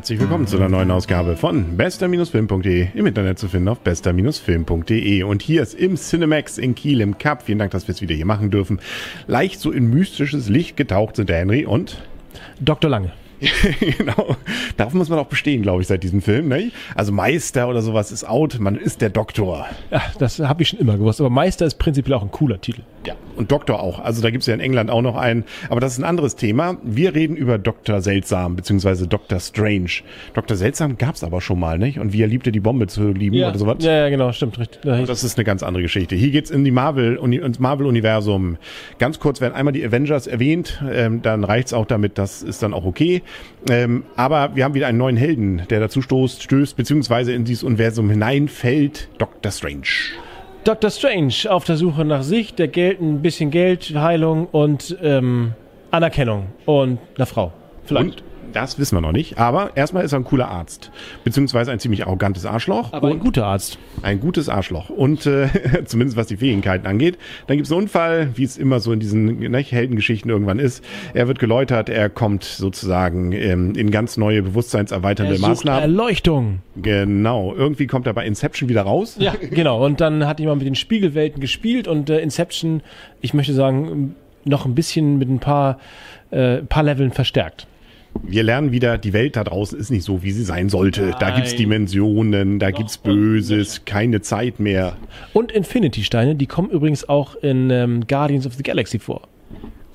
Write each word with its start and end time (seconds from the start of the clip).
Herzlich 0.00 0.18
willkommen 0.18 0.46
zu 0.46 0.56
einer 0.56 0.70
neuen 0.70 0.90
Ausgabe 0.90 1.36
von 1.36 1.76
bester-film.de 1.76 2.88
im 2.94 3.04
Internet 3.04 3.38
zu 3.38 3.48
finden 3.48 3.68
auf 3.68 3.80
bester-film.de 3.80 5.22
und 5.24 5.42
hier 5.42 5.60
ist 5.60 5.74
im 5.74 5.96
Cinemax 5.96 6.56
in 6.56 6.74
Kiel 6.74 7.02
im 7.02 7.18
Cup. 7.18 7.42
Vielen 7.42 7.58
Dank, 7.58 7.72
dass 7.72 7.86
wir 7.86 7.94
es 7.94 8.00
wieder 8.00 8.14
hier 8.14 8.24
machen 8.24 8.50
dürfen. 8.50 8.80
Leicht 9.26 9.60
so 9.60 9.70
in 9.70 9.90
mystisches 9.90 10.48
Licht 10.48 10.78
getaucht 10.78 11.16
sind 11.16 11.28
der 11.28 11.36
Henry 11.36 11.66
und 11.66 11.98
Dr. 12.60 12.88
Lange. 12.88 13.12
genau. 13.80 14.36
Darauf 14.76 14.94
muss 14.94 15.08
man 15.08 15.18
auch 15.18 15.26
bestehen, 15.26 15.62
glaube 15.62 15.82
ich, 15.82 15.88
seit 15.88 16.02
diesem 16.02 16.20
Film. 16.20 16.48
Ne? 16.48 16.70
Also 16.94 17.12
Meister 17.12 17.68
oder 17.68 17.82
sowas 17.82 18.12
ist 18.12 18.28
out, 18.28 18.58
man 18.58 18.76
ist 18.76 19.00
der 19.00 19.10
Doktor. 19.10 19.66
Ja, 19.90 20.02
das 20.18 20.38
habe 20.38 20.62
ich 20.62 20.68
schon 20.68 20.78
immer 20.78 20.96
gewusst. 20.96 21.20
Aber 21.20 21.30
Meister 21.30 21.66
ist 21.66 21.78
prinzipiell 21.78 22.14
auch 22.14 22.22
ein 22.22 22.30
cooler 22.30 22.60
Titel. 22.60 22.82
Ja, 23.06 23.14
und 23.36 23.50
Doktor 23.50 23.80
auch. 23.80 23.98
Also 24.00 24.20
da 24.20 24.30
gibt 24.30 24.42
es 24.42 24.46
ja 24.46 24.54
in 24.54 24.60
England 24.60 24.90
auch 24.90 25.00
noch 25.00 25.16
einen. 25.16 25.44
Aber 25.70 25.80
das 25.80 25.92
ist 25.92 25.98
ein 25.98 26.04
anderes 26.04 26.36
Thema. 26.36 26.76
Wir 26.82 27.14
reden 27.14 27.36
über 27.36 27.58
Dr. 27.58 28.02
Seltsam, 28.02 28.56
beziehungsweise 28.56 29.08
Dr. 29.08 29.40
Strange. 29.40 29.90
Dr. 30.34 30.56
Seltsam 30.56 30.98
gab 30.98 31.14
es 31.14 31.24
aber 31.24 31.40
schon 31.40 31.58
mal, 31.58 31.78
nicht? 31.78 31.98
Und 31.98 32.12
wie 32.12 32.22
er 32.22 32.28
liebte, 32.28 32.52
die 32.52 32.60
Bombe 32.60 32.86
zu 32.88 33.12
lieben 33.12 33.36
ja. 33.36 33.48
oder 33.48 33.58
sowas. 33.58 33.76
Ja, 33.80 33.92
ja, 33.92 34.08
genau, 34.10 34.32
stimmt. 34.32 34.58
Richtig. 34.58 34.82
Das 34.82 35.24
ist 35.24 35.38
eine 35.38 35.44
ganz 35.44 35.62
andere 35.62 35.82
Geschichte. 35.82 36.14
Hier 36.14 36.30
geht's 36.30 36.50
in 36.50 36.64
die 36.64 36.70
Marvel, 36.70 37.16
ins 37.16 37.58
Marvel-Universum. 37.58 38.58
Ganz 38.98 39.18
kurz 39.18 39.40
werden 39.40 39.54
einmal 39.54 39.72
die 39.72 39.84
Avengers 39.84 40.26
erwähnt. 40.26 40.82
Ähm, 40.90 41.22
dann 41.22 41.44
reicht's 41.44 41.72
auch 41.72 41.86
damit, 41.86 42.18
das 42.18 42.42
ist 42.42 42.62
dann 42.62 42.74
auch 42.74 42.84
okay. 42.84 43.22
Ähm, 43.68 44.04
aber 44.16 44.56
wir 44.56 44.64
haben 44.64 44.74
wieder 44.74 44.86
einen 44.86 44.98
neuen 44.98 45.16
Helden, 45.16 45.62
der 45.68 45.80
dazu 45.80 46.00
stoßt, 46.00 46.42
stößt, 46.42 46.76
beziehungsweise 46.76 47.32
in 47.32 47.44
dieses 47.44 47.62
Universum 47.62 48.08
hineinfällt. 48.08 49.08
Dr. 49.18 49.52
Strange. 49.52 49.86
Dr. 50.64 50.90
Strange 50.90 51.34
auf 51.48 51.64
der 51.64 51.76
Suche 51.76 52.04
nach 52.04 52.22
sich, 52.22 52.54
der 52.54 52.68
Geld, 52.68 53.00
ein 53.00 53.22
bisschen 53.22 53.50
Geld, 53.50 53.94
Heilung 53.94 54.46
und 54.46 54.96
ähm, 55.02 55.52
Anerkennung 55.90 56.46
und 56.66 56.98
einer 57.16 57.26
Frau. 57.26 57.52
Vielleicht. 57.84 58.20
Und 58.20 58.29
das 58.50 58.78
wissen 58.78 58.96
wir 58.96 59.00
noch 59.00 59.12
nicht. 59.12 59.38
Aber 59.38 59.76
erstmal 59.76 60.04
ist 60.04 60.12
er 60.12 60.20
ein 60.20 60.24
cooler 60.24 60.48
Arzt. 60.48 60.90
Beziehungsweise 61.24 61.70
ein 61.72 61.78
ziemlich 61.78 62.06
arrogantes 62.06 62.46
Arschloch. 62.46 62.92
Aber 62.92 63.08
ein 63.08 63.18
guter 63.18 63.46
Arzt. 63.46 63.78
Ein 64.02 64.20
gutes 64.20 64.48
Arschloch. 64.48 64.90
Und 64.90 65.26
äh, 65.26 65.48
zumindest 65.84 66.16
was 66.16 66.26
die 66.26 66.36
Fähigkeiten 66.36 66.86
angeht. 66.86 67.18
Dann 67.46 67.56
gibt 67.56 67.66
es 67.66 67.72
einen 67.72 67.82
Unfall, 67.82 68.30
wie 68.34 68.44
es 68.44 68.58
immer 68.58 68.80
so 68.80 68.92
in 68.92 69.00
diesen 69.00 69.38
ne, 69.38 69.58
Heldengeschichten 69.58 70.30
irgendwann 70.30 70.58
ist. 70.58 70.84
Er 71.14 71.28
wird 71.28 71.38
geläutert, 71.38 71.88
er 71.88 72.08
kommt 72.08 72.44
sozusagen 72.44 73.32
ähm, 73.32 73.74
in 73.74 73.90
ganz 73.90 74.16
neue 74.16 74.42
bewusstseinserweiternde 74.42 75.34
er 75.34 75.40
Maßnahmen. 75.40 75.82
Erleuchtung. 75.82 76.60
Genau. 76.76 77.54
Irgendwie 77.54 77.86
kommt 77.86 78.06
er 78.06 78.12
bei 78.12 78.26
Inception 78.26 78.68
wieder 78.68 78.82
raus. 78.82 79.16
Ja, 79.18 79.34
genau. 79.50 79.84
Und 79.84 80.00
dann 80.00 80.26
hat 80.26 80.40
jemand 80.40 80.58
mit 80.60 80.66
den 80.66 80.74
Spiegelwelten 80.74 81.40
gespielt 81.40 81.88
und 81.88 82.10
äh, 82.10 82.20
Inception, 82.20 82.82
ich 83.20 83.34
möchte 83.34 83.54
sagen, 83.54 84.14
noch 84.44 84.64
ein 84.64 84.74
bisschen 84.74 85.18
mit 85.18 85.28
ein 85.28 85.38
paar, 85.38 85.78
äh, 86.30 86.58
paar 86.58 86.82
Leveln 86.82 87.12
verstärkt 87.12 87.66
wir 88.22 88.42
lernen 88.42 88.72
wieder, 88.72 88.98
die 88.98 89.12
Welt 89.12 89.36
da 89.36 89.44
draußen 89.44 89.78
ist 89.78 89.90
nicht 89.90 90.04
so, 90.04 90.22
wie 90.22 90.30
sie 90.32 90.44
sein 90.44 90.68
sollte. 90.68 91.02
Nein. 91.02 91.16
Da 91.18 91.30
gibt's 91.30 91.54
Dimensionen, 91.56 92.58
da 92.58 92.70
Doch, 92.70 92.78
gibt's 92.78 92.98
Böses, 92.98 93.84
keine 93.84 94.20
Zeit 94.20 94.60
mehr. 94.60 94.96
Und 95.32 95.52
Infinity-Steine, 95.52 96.34
die 96.34 96.46
kommen 96.46 96.70
übrigens 96.70 97.08
auch 97.08 97.36
in 97.36 97.70
ähm, 97.70 98.06
Guardians 98.06 98.46
of 98.46 98.54
the 98.54 98.62
Galaxy 98.62 98.98
vor 98.98 99.22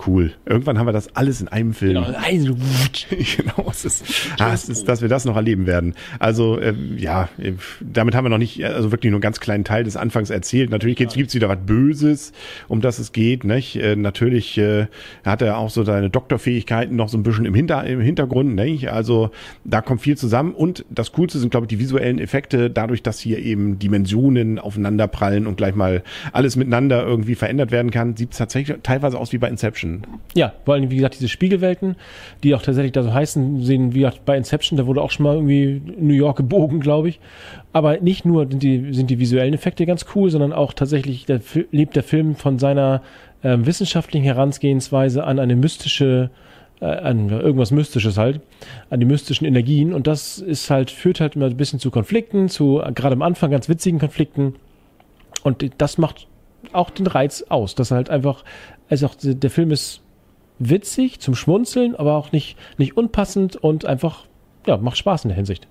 cool. 0.08 0.34
Irgendwann 0.46 0.78
haben 0.78 0.88
wir 0.88 0.94
das 0.94 1.16
alles 1.16 1.42
in 1.42 1.48
einem 1.48 1.74
Film. 1.74 1.94
Genau, 1.94 2.08
genau 3.10 3.70
es 3.70 3.86
ist, 3.86 4.04
ah, 4.40 4.54
es 4.54 4.70
ist, 4.70 4.88
dass 4.88 5.02
wir 5.02 5.10
das 5.10 5.26
noch 5.26 5.36
erleben 5.36 5.66
werden. 5.68 5.94
Also 6.20 6.60
äh, 6.60 6.74
ja, 6.98 7.30
damit 7.82 8.16
haben 8.16 8.26
wir 8.26 8.30
noch 8.30 8.38
nicht, 8.38 8.64
also 8.64 8.92
wirklich 8.92 9.12
nur 9.12 9.18
einen 9.18 9.22
ganz 9.22 9.40
kleinen 9.40 9.64
Teil 9.64 9.84
des 9.84 9.98
Anfangs 9.98 10.30
erzählt. 10.30 10.70
Natürlich 10.70 10.98
gibt's, 10.98 11.16
gibt's 11.16 11.36
wieder 11.36 11.50
was 11.50 11.60
Böses, 11.66 12.34
um 12.68 12.82
das 12.82 13.00
es 13.00 13.12
geht. 13.12 13.44
Nicht? 13.44 13.76
Äh, 13.76 13.96
natürlich 13.96 14.58
äh, 14.58 14.88
hat 15.26 15.42
er 15.42 15.58
auch 15.58 15.70
so 15.70 15.84
seine 15.84 16.10
Doktorfähigkeiten 16.10 16.96
noch 16.96 17.10
so 17.10 17.18
ein 17.18 17.24
bisschen 17.24 17.46
im, 17.46 17.54
Hinter, 17.54 17.84
im 17.86 18.02
Hintergrund. 18.02 18.56
Nicht? 18.56 18.90
Also 18.90 19.32
da 19.64 19.82
kommt 19.82 20.02
viel 20.02 20.18
zusammen. 20.18 20.54
Und 20.54 20.86
das 20.90 21.12
Coolste 21.12 21.40
sind, 21.40 21.50
glaube 21.50 21.66
ich, 21.66 21.70
die 21.70 21.80
visuellen 21.80 22.20
Effekte, 22.20 22.70
dadurch, 22.70 23.04
dass 23.04 23.20
hier 23.20 23.40
eben 23.40 23.80
Dimensionen 23.80 24.60
aufeinanderprallen 24.60 25.48
und 25.48 25.58
gleich 25.58 25.76
mal 25.76 26.04
alles 26.32 26.56
miteinander 26.56 27.06
irgendwie 27.06 27.36
verändert 27.36 27.72
werden 27.72 27.92
kann, 27.92 28.16
sieht 28.16 28.32
es 28.32 28.38
tatsächlich 28.38 28.78
teilweise 28.84 29.18
aus 29.18 29.34
wie 29.34 29.38
bei 29.38 29.50
Inception. 29.50 29.95
Ja, 30.34 30.54
vor 30.64 30.74
allem, 30.74 30.90
wie 30.92 30.96
gesagt, 30.96 31.16
diese 31.16 31.28
Spiegelwelten, 31.28 31.96
die 32.44 32.56
auch 32.56 32.62
tatsächlich 32.62 32.92
da 32.92 33.04
so 33.04 33.14
heißen, 33.14 33.62
sehen, 33.64 33.94
wie 33.94 34.00
gesagt, 34.00 34.26
bei 34.26 34.38
Inception, 34.38 34.78
da 34.78 34.86
wurde 34.86 35.02
auch 35.02 35.12
schon 35.12 35.24
mal 35.24 35.36
irgendwie 35.36 35.82
New 36.00 36.14
York 36.14 36.38
gebogen, 36.38 36.80
glaube 36.80 37.10
ich. 37.10 37.20
Aber 37.74 38.00
nicht 38.00 38.26
nur 38.26 38.48
sind 38.50 38.64
die, 38.64 38.94
sind 38.94 39.10
die 39.10 39.20
visuellen 39.20 39.54
Effekte 39.54 39.86
ganz 39.86 40.06
cool, 40.16 40.30
sondern 40.30 40.54
auch 40.54 40.74
tatsächlich 40.74 41.26
der, 41.26 41.42
lebt 41.72 41.96
der 41.96 42.04
Film 42.04 42.36
von 42.36 42.60
seiner 42.60 43.02
ähm, 43.44 43.66
wissenschaftlichen 43.66 44.24
Herangehensweise 44.24 45.24
an 45.24 45.40
eine 45.40 45.56
mystische, 45.56 46.30
äh, 46.82 46.86
an 46.86 47.30
irgendwas 47.30 47.72
Mystisches 47.72 48.18
halt, 48.18 48.42
an 48.90 49.00
die 49.00 49.06
mystischen 49.06 49.46
Energien. 49.46 49.94
Und 49.94 50.08
das 50.08 50.40
ist 50.40 50.70
halt, 50.70 50.92
führt 50.92 51.20
halt 51.20 51.36
immer 51.36 51.46
ein 51.46 51.58
bisschen 51.58 51.80
zu 51.80 51.92
Konflikten, 51.92 52.50
zu 52.50 52.82
gerade 52.94 53.14
am 53.14 53.22
Anfang 53.22 53.52
ganz 53.52 53.70
witzigen 53.70 54.00
Konflikten. 54.00 54.56
Und 55.44 55.64
das 55.78 55.98
macht 55.98 56.28
auch 56.74 56.90
den 56.90 57.08
Reiz 57.08 57.44
aus, 57.50 57.76
dass 57.76 57.92
halt 57.92 58.10
einfach 58.10 58.44
also 58.90 59.08
auch 59.08 59.16
der 59.20 59.50
Film 59.50 59.72
ist 59.72 60.02
witzig 60.60 61.20
zum 61.20 61.36
Schmunzeln, 61.36 61.96
aber 61.96 62.16
auch 62.16 62.32
nicht, 62.32 62.58
nicht 62.78 62.96
unpassend 62.98 63.56
und 63.56 63.86
einfach, 63.86 64.26
ja, 64.66 64.78
macht 64.78 64.98
Spaß 64.98 65.26
in 65.26 65.30
der 65.30 65.36
Hinsicht. 65.36 65.68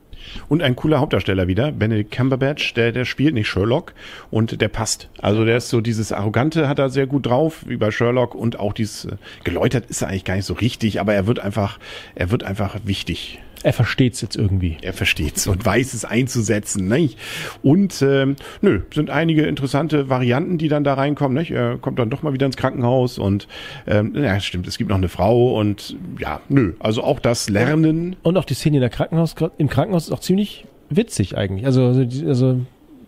Und 0.49 0.62
ein 0.62 0.75
cooler 0.75 1.00
Hauptdarsteller 1.00 1.49
wieder, 1.49 1.71
Benedict 1.71 2.10
Cumberbatch, 2.10 2.72
der, 2.75 2.93
der 2.93 3.04
spielt 3.04 3.34
nicht 3.34 3.49
Sherlock 3.49 3.93
und 4.31 4.60
der 4.60 4.69
passt. 4.69 5.10
Also 5.21 5.44
der 5.44 5.59
ist 5.59 5.69
so 5.69 5.83
dieses 5.83 6.12
Arrogante 6.12 6.66
hat 6.66 6.78
er 6.78 6.88
sehr 6.88 7.06
gut 7.06 7.27
drauf, 7.27 7.65
wie 7.66 7.77
bei 7.77 7.91
Sherlock 7.91 8.34
und 8.34 8.59
auch 8.59 8.72
dieses 8.72 9.04
äh, 9.04 9.16
geläutert 9.44 9.87
ist 9.87 10.00
er 10.00 10.09
eigentlich 10.09 10.25
gar 10.25 10.37
nicht 10.37 10.47
so 10.47 10.54
richtig, 10.54 10.99
aber 11.00 11.12
er 11.12 11.27
wird 11.27 11.41
einfach, 11.41 11.78
er 12.15 12.31
wird 12.31 12.43
einfach 12.43 12.77
wichtig 12.84 13.41
er 13.64 13.72
versteht 13.72 14.12
es 14.12 14.20
jetzt 14.20 14.36
irgendwie. 14.36 14.76
Er 14.82 14.92
versteht 14.92 15.38
es 15.38 15.47
und 15.47 15.64
weiß 15.64 15.94
es 15.94 16.04
einzusetzen. 16.04 16.86
Nicht? 16.86 17.19
Und 17.62 18.02
ähm, 18.02 18.36
nö, 18.60 18.82
sind 18.92 19.08
einige 19.08 19.47
interessante 19.47 20.10
Varianten, 20.10 20.58
die 20.58 20.69
dann 20.69 20.84
da 20.84 20.94
reinkommen. 20.94 21.36
Nicht? 21.36 21.50
Er 21.50 21.78
kommt 21.78 21.98
dann 21.98 22.10
doch 22.10 22.22
mal 22.22 22.34
wieder 22.34 22.44
ins 22.44 22.58
Krankenhaus 22.58 23.19
und 23.19 23.48
ähm, 23.86 24.14
ja, 24.14 24.38
stimmt, 24.38 24.69
es 24.69 24.76
gibt 24.76 24.91
noch 24.91 24.98
eine 24.98 25.08
Frau 25.08 25.58
und 25.58 25.97
ja, 26.19 26.42
nö, 26.50 26.74
also 26.78 27.03
auch 27.03 27.19
das 27.19 27.48
Lernen. 27.48 28.16
Und 28.22 28.36
auch 28.36 28.44
die 28.44 28.54
Szene 28.54 28.76
in 28.76 28.80
der 28.82 28.91
Krankenhaus, 28.91 29.34
im 29.56 29.69
Krankenhaus 29.69 30.04
ist 30.04 30.12
auch 30.12 30.20
ziemlich 30.20 30.66
witzig 30.91 31.38
eigentlich. 31.38 31.64
Also, 31.64 31.86
also, 31.86 32.03
also 32.28 32.60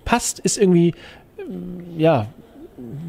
passt, 0.06 0.38
ist 0.38 0.56
irgendwie, 0.56 0.94
ja, 1.98 2.28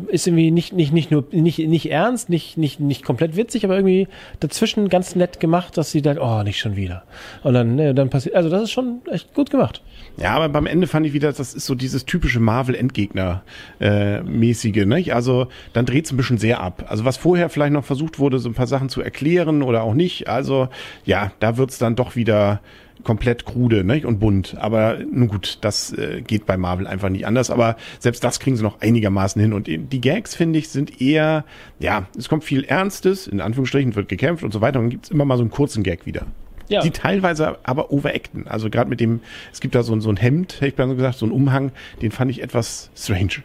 ist 0.07 0.27
irgendwie 0.27 0.51
nicht, 0.51 0.73
nicht, 0.73 0.91
nicht 0.93 1.09
nur, 1.11 1.25
nicht, 1.31 1.59
nicht 1.59 1.91
ernst, 1.91 2.29
nicht, 2.29 2.57
nicht, 2.57 2.79
nicht 2.79 3.03
komplett 3.03 3.35
witzig, 3.35 3.65
aber 3.65 3.75
irgendwie 3.75 4.07
dazwischen 4.39 4.87
ganz 4.89 5.15
nett 5.15 5.39
gemacht, 5.39 5.77
dass 5.77 5.91
sie 5.91 6.01
dann, 6.01 6.17
oh, 6.17 6.41
nicht 6.43 6.59
schon 6.59 6.75
wieder. 6.75 7.03
Und 7.43 7.53
dann, 7.53 7.75
ne, 7.75 7.93
dann 7.93 8.09
passiert, 8.09 8.33
also 8.35 8.49
das 8.49 8.63
ist 8.63 8.71
schon 8.71 9.01
echt 9.11 9.33
gut 9.33 9.49
gemacht. 9.49 9.81
Ja, 10.17 10.31
aber 10.31 10.49
beim 10.49 10.65
Ende 10.65 10.87
fand 10.87 11.05
ich 11.05 11.13
wieder, 11.13 11.31
das 11.31 11.53
ist 11.53 11.65
so 11.65 11.75
dieses 11.75 12.03
typische 12.05 12.39
Marvel-Endgegner-mäßige, 12.39 14.81
äh, 14.81 14.85
nicht? 14.85 15.13
Also 15.13 15.47
dann 15.73 15.85
dreht 15.85 16.05
es 16.05 16.11
ein 16.11 16.17
bisschen 16.17 16.39
sehr 16.39 16.59
ab. 16.59 16.87
Also 16.89 17.05
was 17.05 17.17
vorher 17.17 17.49
vielleicht 17.49 17.73
noch 17.73 17.85
versucht 17.85 18.17
wurde, 18.19 18.39
so 18.39 18.49
ein 18.49 18.55
paar 18.55 18.67
Sachen 18.67 18.89
zu 18.89 19.01
erklären 19.01 19.61
oder 19.61 19.83
auch 19.83 19.93
nicht, 19.93 20.27
also 20.27 20.69
ja, 21.05 21.31
da 21.39 21.57
wird's 21.57 21.77
dann 21.77 21.95
doch 21.95 22.15
wieder 22.15 22.61
komplett 23.03 23.45
krude 23.45 23.83
ne? 23.83 24.05
und 24.05 24.19
bunt. 24.19 24.55
Aber 24.59 24.97
nun 24.99 25.27
gut, 25.27 25.59
das 25.61 25.93
äh, 25.93 26.21
geht 26.21 26.45
bei 26.45 26.57
Marvel 26.57 26.87
einfach 26.87 27.09
nicht 27.09 27.25
anders. 27.25 27.49
Aber 27.49 27.77
selbst 27.99 28.23
das 28.23 28.39
kriegen 28.39 28.57
sie 28.57 28.63
noch 28.63 28.81
einigermaßen 28.81 29.41
hin. 29.41 29.53
Und 29.53 29.67
die 29.67 29.96
Gags, 29.99 30.35
finde 30.35 30.59
ich, 30.59 30.69
sind 30.69 31.01
eher, 31.01 31.45
ja, 31.79 32.07
es 32.17 32.29
kommt 32.29 32.43
viel 32.43 32.63
Ernstes, 32.63 33.27
in 33.27 33.41
Anführungsstrichen 33.41 33.95
wird 33.95 34.09
gekämpft 34.09 34.43
und 34.43 34.53
so 34.53 34.61
weiter. 34.61 34.79
Und 34.79 34.85
dann 34.85 34.89
gibt's 34.91 35.09
immer 35.09 35.25
mal 35.25 35.37
so 35.37 35.43
einen 35.43 35.51
kurzen 35.51 35.83
Gag 35.83 36.05
wieder. 36.05 36.25
Ja. 36.69 36.81
Die 36.81 36.91
teilweise 36.91 37.57
aber 37.63 37.91
overacten. 37.91 38.47
Also 38.47 38.69
gerade 38.69 38.89
mit 38.89 38.99
dem, 38.99 39.21
es 39.53 39.61
gibt 39.61 39.73
da 39.75 39.83
so, 39.83 39.97
so 39.99 40.09
ein 40.09 40.17
Hemd, 40.17 40.55
hätte 40.55 40.67
ich 40.67 40.77
mal 40.77 40.87
so 40.87 40.95
gesagt, 40.95 41.17
so 41.17 41.25
ein 41.25 41.31
Umhang, 41.31 41.71
den 42.01 42.11
fand 42.11 42.29
ich 42.29 42.41
etwas 42.41 42.91
strange. 42.95 43.43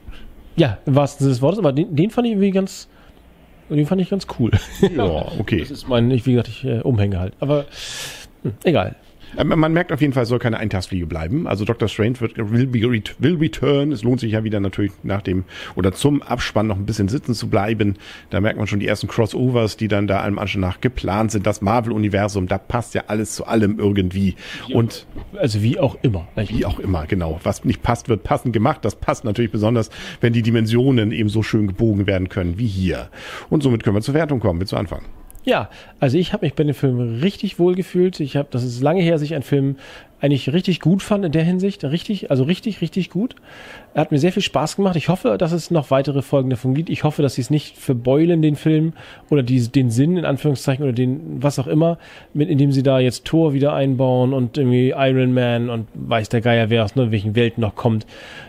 Ja, 0.56 0.78
im 0.86 0.94
wahrsten 0.94 1.24
Sinne 1.24 1.34
des 1.34 1.42
Wortes, 1.42 1.59
aber 1.59 1.72
den, 1.72 1.94
den 1.94 2.10
fand 2.10 2.27
ich 2.27 2.32
irgendwie 2.32 2.50
ganz, 2.50 2.88
den 3.71 3.86
fand 3.86 4.00
ich 4.00 4.10
ganz 4.10 4.27
cool. 4.38 4.50
Ja, 4.97 5.27
okay. 5.38 5.60
Das 5.60 5.71
ist 5.71 5.88
mein, 5.88 6.10
ich, 6.10 6.27
wie 6.27 6.32
gesagt, 6.32 6.48
ich 6.48 6.65
äh, 6.65 6.80
umhänge 6.80 7.21
halt. 7.21 7.34
Aber 7.41 7.66
hm, 8.42 8.53
egal. 8.65 8.97
Äh, 9.36 9.44
man 9.44 9.72
merkt 9.72 9.92
auf 9.92 10.00
jeden 10.00 10.12
Fall, 10.12 10.24
es 10.24 10.28
soll 10.28 10.38
keine 10.38 10.58
Eintagfliege 10.58 11.06
bleiben. 11.06 11.46
Also 11.46 11.64
Dr. 11.64 11.88
Strange 11.88 12.20
wird, 12.20 12.36
will, 12.36 12.66
be, 12.66 12.80
will 13.18 13.36
return. 13.36 13.92
Es 13.92 14.02
lohnt 14.02 14.20
sich 14.20 14.32
ja 14.32 14.44
wieder 14.44 14.60
natürlich 14.60 14.92
nach 15.02 15.22
dem 15.22 15.44
oder 15.74 15.92
zum 15.92 16.22
Abspann 16.22 16.66
noch 16.66 16.76
ein 16.76 16.86
bisschen 16.86 17.08
sitzen 17.08 17.34
zu 17.34 17.48
bleiben. 17.48 17.96
Da 18.30 18.40
merkt 18.40 18.58
man 18.58 18.66
schon 18.66 18.80
die 18.80 18.86
ersten 18.86 19.08
Crossovers, 19.08 19.76
die 19.76 19.88
dann 19.88 20.06
da 20.06 20.20
allem 20.20 20.38
Anschein 20.38 20.60
nach 20.60 20.80
geplant 20.80 21.32
sind. 21.32 21.46
Das 21.46 21.60
Marvel-Universum, 21.60 22.46
da 22.46 22.58
passt 22.58 22.94
ja 22.94 23.04
alles 23.08 23.34
zu 23.34 23.46
allem 23.46 23.78
irgendwie. 23.78 24.36
Wie 24.66 24.74
Und 24.74 25.06
also 25.38 25.62
wie 25.62 25.78
auch 25.78 25.96
immer. 26.02 26.28
Wie 26.36 26.64
auch 26.64 26.78
immer, 26.78 27.06
genau. 27.06 27.40
Was 27.42 27.64
nicht 27.64 27.82
passt, 27.82 28.08
wird 28.08 28.24
passend 28.24 28.52
gemacht. 28.52 28.84
Das 28.84 28.96
passt 28.96 29.24
natürlich 29.24 29.50
besonders, 29.50 29.90
wenn 30.20 30.32
die 30.32 30.42
Dimensionen 30.42 31.12
eben 31.12 31.28
so 31.28 31.42
schön 31.42 31.66
gebogen 31.66 32.06
werden 32.06 32.28
können 32.28 32.58
wie 32.58 32.66
hier. 32.66 33.08
Und 33.50 33.62
somit 33.62 33.82
können 33.82 33.96
wir 33.96 34.02
zur 34.02 34.14
Wertung 34.14 34.40
kommen. 34.40 34.60
Willst 34.60 34.72
du 34.72 34.76
anfangen? 34.76 35.22
Ja, 35.44 35.71
also 35.98 36.18
ich 36.18 36.33
habe 36.33 36.47
mich 36.47 36.54
bei 36.54 36.65
dem 36.65 36.74
Film 36.74 37.21
richtig 37.21 37.59
wohl 37.59 37.74
gefühlt. 37.74 38.21
Ich 38.21 38.36
habe, 38.36 38.48
das 38.50 38.62
ist 38.62 38.80
lange 38.80 39.03
her, 39.03 39.12
dass 39.12 39.22
ich 39.22 39.34
einen 39.34 39.42
Film 39.42 39.77
eigentlich 40.22 40.53
richtig 40.53 40.78
gut 40.78 41.03
fand 41.03 41.24
in 41.24 41.33
der 41.33 41.42
Hinsicht. 41.42 41.83
Richtig, 41.83 42.30
also 42.30 42.45
richtig, 42.45 42.80
richtig 42.80 43.10
gut. 43.10 43.34
Er 43.92 44.03
hat 44.03 44.13
mir 44.13 44.19
sehr 44.19 44.33
viel 44.33 44.42
Spaß 44.42 44.77
gemacht. 44.77 44.95
Ich 44.95 45.09
hoffe, 45.09 45.36
dass 45.36 45.51
es 45.51 45.72
noch 45.72 45.91
weitere 45.91 46.22
Folgen 46.22 46.48
davon 46.48 46.74
gibt. 46.74 46.91
Ich 46.91 47.03
hoffe, 47.03 47.22
dass 47.22 47.34
sie 47.34 47.41
es 47.41 47.51
nicht 47.51 47.77
verbeulen, 47.77 48.41
den 48.41 48.54
Film, 48.54 48.92
oder 49.30 49.42
die, 49.42 49.60
den 49.66 49.91
Sinn, 49.91 50.16
in 50.16 50.24
Anführungszeichen, 50.24 50.84
oder 50.84 50.92
den, 50.92 51.42
was 51.42 51.59
auch 51.59 51.66
immer, 51.66 51.98
mit, 52.34 52.48
indem 52.48 52.71
sie 52.71 52.84
da 52.84 53.01
jetzt 53.01 53.24
Thor 53.24 53.53
wieder 53.53 53.74
einbauen 53.74 54.33
und 54.33 54.57
irgendwie 54.57 54.91
Iron 54.91 55.34
Man 55.34 55.69
und 55.69 55.89
weiß 55.95 56.28
der 56.28 56.41
Geier, 56.41 56.71
wer 56.71 56.84
aus 56.84 56.95
ne, 56.95 57.10
welchen 57.10 57.34
Welten 57.34 57.60
noch 57.60 57.75
kommt. 57.75 58.07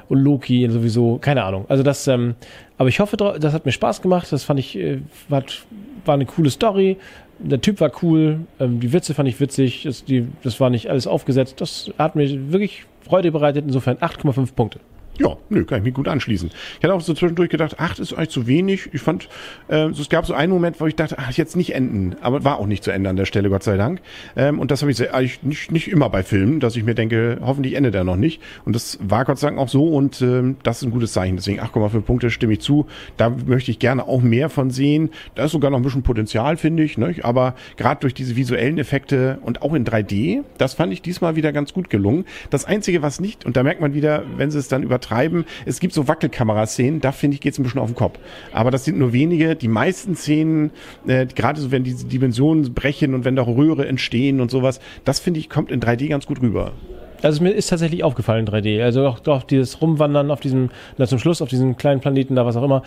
Und 0.10 0.20
Loki 0.20 0.70
sowieso, 0.70 1.18
keine 1.18 1.44
Ahnung. 1.44 1.66
Also 1.70 1.82
das, 1.82 2.08
ähm, 2.08 2.36
aber 2.78 2.90
ich 2.90 3.00
hoffe, 3.00 3.18
das 3.18 3.52
hat 3.52 3.66
mir 3.66 3.72
Spaß 3.72 4.04
gemacht. 4.04 4.32
Das 4.32 4.44
fand 4.44 4.60
ich, 4.60 4.78
äh, 4.78 5.00
hat, 5.32 5.64
war 6.06 6.14
eine 6.14 6.28
coole 6.28 6.52
Story. 6.52 6.98
Der 7.40 7.62
Typ 7.62 7.82
war 7.82 7.92
cool, 8.02 8.42
ähm, 8.60 8.80
die 8.80 8.94
Witze 8.94 9.14
fand 9.14 9.28
ich 9.28 9.40
witzig, 9.40 9.84
das, 9.84 10.06
die, 10.06 10.28
das 10.44 10.60
war 10.60 10.70
nicht 10.70 10.90
alles 10.90 11.08
aufgesetzt. 11.08 11.60
Das 11.62 11.92
hat 11.98 12.16
mir 12.16 12.52
wirklich 12.52 12.86
Freude 13.02 13.32
bereitet. 13.32 13.66
Insofern 13.66 13.98
8,5 13.98 14.54
Punkte. 14.54 14.80
Ja, 15.20 15.38
nö, 15.50 15.64
kann 15.64 15.78
ich 15.80 15.84
mich 15.84 15.94
gut 15.94 16.08
anschließen. 16.08 16.50
Ich 16.78 16.84
hatte 16.84 16.94
auch 16.94 17.02
so 17.02 17.14
zwischendurch 17.14 17.50
gedacht, 17.50 17.80
acht 17.80 18.00
ist 18.00 18.14
eigentlich 18.14 18.30
zu 18.30 18.48
wenig. 18.48 18.90
Ich 18.94 19.02
fand, 19.02 19.30
äh, 19.68 19.86
es 19.90 20.10
gab 20.10 20.26
so 20.26 20.34
einen 20.34 20.52
Moment, 20.52 20.82
wo 20.82 20.88
ich 20.88 20.96
dachte, 20.96 21.18
ach, 21.20 21.32
jetzt 21.34 21.56
nicht 21.56 21.76
enden. 21.76 22.16
Aber 22.22 22.44
war 22.44 22.58
auch 22.58 22.66
nicht 22.66 22.84
zu 22.84 22.90
Ende 22.90 23.12
an 23.12 23.16
der 23.16 23.26
Stelle, 23.26 23.50
Gott 23.50 23.62
sei 23.62 23.78
Dank. 23.78 24.02
Ähm, 24.36 24.60
und 24.60 24.72
das 24.72 24.82
habe 24.82 24.90
ich 24.90 24.98
sehr, 24.98 25.14
eigentlich 25.14 25.44
nicht, 25.44 25.72
nicht 25.72 25.88
immer 25.88 26.10
bei 26.10 26.24
Filmen, 26.24 26.60
dass 26.60 26.76
ich 26.76 26.84
mir 26.84 26.96
denke, 26.96 27.38
hoffentlich 27.42 27.76
endet 27.76 27.94
er 27.94 28.04
noch 28.04 28.16
nicht. 28.16 28.42
Und 28.66 28.76
das 28.76 28.98
war 29.02 29.24
Gott 29.24 29.38
sei 29.38 29.48
Dank 29.48 29.60
auch 29.60 29.70
so 29.70 29.88
und 29.88 30.20
ähm, 30.24 30.56
das 30.64 30.78
ist 30.78 30.84
ein 30.84 30.92
gutes 30.92 31.14
Zeichen. 31.14 31.36
Deswegen 31.36 31.62
8,5 31.62 32.02
Punkte 32.02 32.32
stimme 32.32 32.54
ich 32.54 32.62
zu. 32.62 32.88
Da 33.16 33.30
möchte 33.30 33.70
ich 33.70 33.78
gerne 33.78 34.08
auch 34.08 34.22
mehr 34.22 34.50
von 34.50 34.72
sehen. 34.72 35.12
Da 35.36 35.46
ist 35.46 35.52
sogar 35.52 35.70
noch 35.70 35.78
ein 35.78 35.84
bisschen 35.84 36.02
Potenzial, 36.02 36.58
finde 36.58 36.82
ich. 36.82 36.98
Ne? 36.98 37.14
Aber 37.22 37.54
gerade 37.78 38.02
durch 38.02 38.16
diese 38.16 38.36
visuellen 38.36 38.80
Effekte 38.80 39.38
und 39.44 39.62
auch 39.62 39.76
in 39.76 39.86
3D, 39.86 40.44
das 40.58 40.74
fand 40.74 40.92
ich 40.92 41.04
diesmal 41.04 41.36
wieder 41.36 41.52
ganz 41.52 41.72
gut 41.72 41.92
gelungen. 41.92 42.26
Das 42.50 42.66
Einzige, 42.66 43.04
was 43.04 43.20
nicht, 43.20 43.46
und 43.46 43.56
da 43.56 43.62
merkt 43.62 43.80
man 43.80 43.94
wieder, 43.94 44.24
wenn 44.38 44.50
sie 44.50 44.58
es 44.58 44.68
dann 44.68 44.82
über 44.82 45.03
übertreiben. 45.04 45.46
Es 45.66 45.80
gibt 45.80 45.94
so 45.94 46.08
Wackelkameraszenen, 46.08 47.02
da 47.02 47.12
finde 47.12 47.36
ich, 47.36 47.42
geht 47.42 47.54
es 47.54 47.60
ein 47.60 47.64
bisschen 47.64 47.82
auf 47.82 47.90
den 47.90 47.96
Kopf. 47.96 48.20
Aber 48.52 48.72
das 48.72 48.86
sind 48.86 48.98
nur 48.98 49.14
wenige. 49.14 49.56
Die 49.56 49.68
meisten 49.68 50.16
Szenen, 50.16 50.72
äh, 51.08 51.26
gerade 51.26 51.60
so, 51.60 51.72
wenn 51.72 51.84
diese 51.84 52.06
Dimensionen 52.06 52.74
brechen 52.74 53.14
und 53.14 53.26
wenn 53.26 53.36
da 53.36 53.44
Röhre 53.44 53.88
entstehen 53.88 54.42
und 54.42 54.52
sowas, 54.52 54.80
das 55.06 55.20
finde 55.20 55.40
ich, 55.40 55.50
kommt 55.50 55.72
in 55.72 55.82
3D 55.82 56.08
ganz 56.08 56.26
gut 56.26 56.42
rüber. 56.42 56.74
Also 57.22 57.42
mir 57.42 57.52
ist 57.52 57.68
tatsächlich 57.68 58.04
aufgefallen 58.04 58.46
3D. 58.46 58.84
Also 58.84 59.08
auch, 59.08 59.26
auch 59.28 59.44
dieses 59.44 59.82
Rumwandern 59.82 60.30
auf 60.30 60.42
diesem, 60.42 60.70
na 60.98 61.08
zum 61.08 61.20
Schluss 61.20 61.42
auf 61.42 61.48
diesem 61.48 61.78
kleinen 61.78 62.02
Planeten 62.02 62.36
da, 62.36 62.46
was 62.46 62.58
auch 62.58 62.64
immer. 62.64 62.84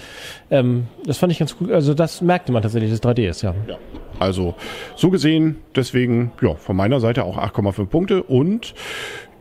Ähm, 0.50 0.88
das 1.06 1.16
fand 1.16 1.32
ich 1.32 1.38
ganz 1.38 1.56
gut. 1.56 1.70
Also 1.72 1.94
das 1.94 2.20
merkte 2.20 2.52
man 2.52 2.62
tatsächlich, 2.62 2.90
dass 2.90 3.02
3D 3.02 3.28
ist, 3.28 3.42
ja. 3.42 3.54
ja. 3.66 3.78
Also 4.18 4.54
so 4.94 5.10
gesehen, 5.10 5.56
deswegen, 5.74 6.32
ja, 6.42 6.54
von 6.54 6.76
meiner 6.76 7.00
Seite 7.00 7.24
auch 7.24 7.38
8,5 7.38 7.86
Punkte 7.86 8.22
und 8.22 8.74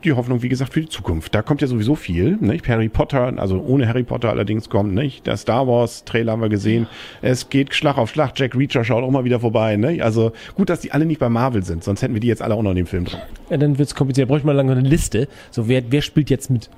die 0.06 0.14
Hoffnung, 0.14 0.42
wie 0.42 0.50
gesagt, 0.50 0.74
für 0.74 0.82
die 0.82 0.90
Zukunft. 0.90 1.36
Da 1.36 1.42
kommt 1.42 1.62
ja 1.62 1.68
sowieso 1.68 1.96
viel. 1.96 2.38
Nicht? 2.40 2.68
Harry 2.68 2.90
Potter, 2.90 3.34
also 3.38 3.62
ohne 3.62 3.88
Harry 3.88 4.04
Potter 4.04 4.30
allerdings 4.30 4.70
kommt, 4.70 4.94
nicht? 4.94 5.28
Der 5.28 5.38
Star 5.38 5.68
Wars 5.68 6.06
Trailer 6.06 6.34
haben 6.34 6.42
wir 6.42 6.50
gesehen. 6.50 6.88
Es 7.22 7.50
geht 7.50 7.74
Schlag 7.74 7.98
auf 7.98 8.12
Schlag. 8.12 8.34
Jack 8.36 8.56
Reacher 8.56 8.84
schaut 8.84 9.04
auch 9.04 9.12
mal 9.12 9.24
wieder 9.24 9.40
vorbei. 9.40 9.76
Nicht? 9.76 10.04
Also 10.04 10.32
gut, 10.56 10.70
dass 10.70 10.80
die 10.80 10.92
alle 10.92 11.06
nicht 11.06 11.20
bei 11.20 11.30
Marvel 11.30 11.64
sind, 11.64 11.84
sonst 11.84 12.02
hätten 12.02 12.14
wir 12.14 12.22
die 12.22 12.28
jetzt 12.28 12.42
alle 12.42 12.56
auch 12.56 12.62
noch 12.62 12.72
in 12.72 12.78
dem 12.78 12.88
Film 12.88 13.06
drin. 13.06 13.20
Ja, 13.50 13.58
dann 13.58 13.78
wird's 13.78 13.96
kompliziert. 13.96 14.28
Bräuchte 14.28 14.48
man 14.48 14.56
lange 14.56 14.72
eine 14.72 14.82
Liste. 14.82 15.28
So, 15.52 15.68
wer, 15.68 15.84
wer 15.90 16.02
spielt 16.02 16.30
jetzt 16.30 16.50
mit? 16.50 16.70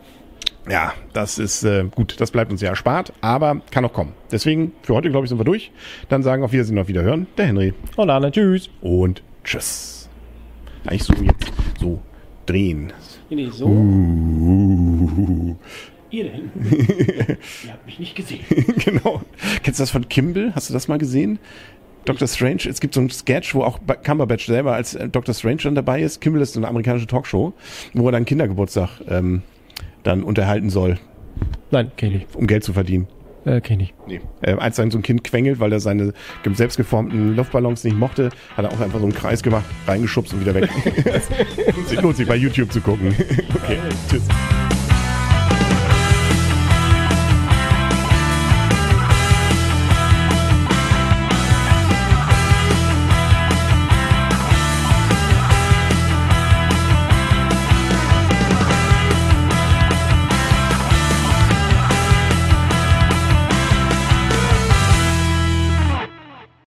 Ja, 0.70 0.94
das 1.14 1.38
ist 1.38 1.64
äh, 1.64 1.86
gut. 1.90 2.20
Das 2.20 2.32
bleibt 2.32 2.52
uns 2.52 2.62
ja 2.62 2.70
erspart, 2.70 3.14
aber 3.22 3.62
kann 3.72 3.84
noch 3.84 3.94
kommen. 3.94 4.14
Deswegen, 4.32 4.74
für 4.82 4.96
heute, 4.96 5.10
glaube 5.10 5.26
ich, 5.26 5.30
sind 5.30 5.40
wir 5.40 5.46
durch. 5.46 5.72
Dann 6.10 6.24
sagen 6.24 6.44
auf 6.44 6.52
Wiedersehen, 6.52 6.78
auf 6.78 6.88
Wiederhören. 6.88 7.28
Der 7.38 7.48
Henry. 7.48 7.74
Und 7.96 8.10
Anne. 8.10 8.32
Tschüss. 8.32 8.70
Und 8.82 9.24
tschüss. 9.44 10.10
Eigentlich 10.86 11.04
so 11.04 11.14
jetzt 11.14 11.52
so 11.80 12.00
drehen. 12.50 12.94
Nee, 13.30 13.50
so. 13.52 13.68
Uh. 13.68 15.56
Ihr 16.10 16.32
hinten? 16.32 16.64
Ihr 17.66 17.72
habt 17.72 17.86
mich 17.86 18.00
nicht 18.00 18.16
gesehen. 18.16 18.40
genau. 18.86 19.22
Kennst 19.64 19.80
du 19.80 19.84
das 19.84 19.92
von 19.92 20.08
Kimball? 20.08 20.54
Hast 20.56 20.70
du 20.70 20.74
das 20.74 20.88
mal 20.88 20.98
gesehen? 20.98 21.40
Dr. 22.06 22.28
Strange, 22.28 22.62
es 22.70 22.80
gibt 22.80 22.94
so 22.94 23.02
ein 23.02 23.10
Sketch, 23.10 23.54
wo 23.54 23.64
auch 23.64 23.80
Cumberbatch 24.04 24.46
selber 24.46 24.74
als 24.74 24.96
äh, 24.96 25.10
Dr. 25.10 25.36
Strange 25.36 25.64
dann 25.64 25.76
dabei 25.76 26.02
ist. 26.02 26.22
Kimball 26.22 26.42
ist 26.42 26.54
so 26.54 26.60
eine 26.62 26.70
amerikanische 26.70 27.08
Talkshow, 27.08 27.54
wo 27.94 28.08
er 28.08 28.14
dann 28.14 28.24
Kindergeburtstag 28.24 29.02
ähm, 29.10 29.42
dann 30.04 30.24
unterhalten 30.24 30.70
soll. 30.70 30.98
Nein, 31.70 31.92
kenne 31.98 32.14
ich 32.14 32.22
nicht. 32.22 32.36
Um 32.36 32.48
Geld 32.48 32.64
zu 32.64 32.72
verdienen. 32.72 33.08
Äh, 33.48 33.62
kenn 33.62 33.80
ich 33.80 33.94
nicht. 34.08 34.08
Nee. 34.08 34.20
Äh, 34.42 34.56
als 34.56 34.76
dann 34.76 34.92
so 34.92 34.98
ein 34.98 35.04
Kind 35.04 35.24
quengelt, 35.24 35.60
weil 35.60 35.72
er 35.72 35.80
seine 35.80 36.14
selbstgeformten 36.46 37.36
Luftballons 37.36 37.84
nicht 37.86 37.98
mochte, 37.98 38.30
hat 38.58 38.66
er 38.66 38.72
auch 38.72 38.82
einfach 38.82 39.00
so 39.00 39.06
einen 39.06 39.14
Kreis 39.14 39.42
gemacht, 39.42 39.66
reingeschubst 39.88 40.34
und 40.34 40.42
wieder 40.42 40.54
weg. 40.54 40.70
lohnt 42.02 42.18
sich 42.18 42.28
bei 42.28 42.36
YouTube 42.36 42.72
zu 42.72 42.82
gucken. 42.82 43.16
okay, 43.56 43.78
tschüss. 44.10 44.28